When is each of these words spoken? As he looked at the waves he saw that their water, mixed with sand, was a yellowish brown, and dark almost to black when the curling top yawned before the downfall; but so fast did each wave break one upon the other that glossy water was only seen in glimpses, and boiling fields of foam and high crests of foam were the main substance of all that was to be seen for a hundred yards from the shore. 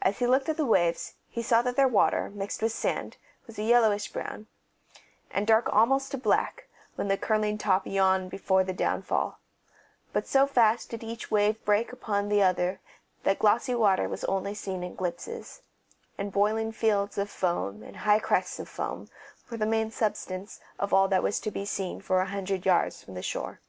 As 0.00 0.20
he 0.20 0.28
looked 0.28 0.48
at 0.48 0.56
the 0.56 0.64
waves 0.64 1.14
he 1.28 1.42
saw 1.42 1.60
that 1.62 1.74
their 1.74 1.88
water, 1.88 2.30
mixed 2.32 2.62
with 2.62 2.70
sand, 2.70 3.16
was 3.48 3.58
a 3.58 3.64
yellowish 3.64 4.12
brown, 4.12 4.46
and 5.32 5.44
dark 5.44 5.68
almost 5.72 6.12
to 6.12 6.18
black 6.18 6.68
when 6.94 7.08
the 7.08 7.16
curling 7.18 7.58
top 7.58 7.84
yawned 7.84 8.30
before 8.30 8.62
the 8.62 8.72
downfall; 8.72 9.40
but 10.12 10.28
so 10.28 10.46
fast 10.46 10.90
did 10.90 11.02
each 11.02 11.32
wave 11.32 11.64
break 11.64 11.88
one 11.90 11.94
upon 11.98 12.28
the 12.28 12.40
other 12.40 12.78
that 13.24 13.40
glossy 13.40 13.74
water 13.74 14.08
was 14.08 14.22
only 14.26 14.54
seen 14.54 14.84
in 14.84 14.94
glimpses, 14.94 15.62
and 16.16 16.30
boiling 16.30 16.70
fields 16.70 17.18
of 17.18 17.28
foam 17.28 17.82
and 17.82 17.96
high 17.96 18.20
crests 18.20 18.60
of 18.60 18.68
foam 18.68 19.08
were 19.50 19.56
the 19.56 19.66
main 19.66 19.90
substance 19.90 20.60
of 20.78 20.94
all 20.94 21.08
that 21.08 21.24
was 21.24 21.40
to 21.40 21.50
be 21.50 21.64
seen 21.64 22.00
for 22.00 22.20
a 22.20 22.26
hundred 22.26 22.64
yards 22.64 23.02
from 23.02 23.14
the 23.14 23.20
shore. 23.22 23.60